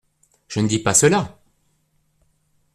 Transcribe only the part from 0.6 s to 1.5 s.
ne dis pas cela…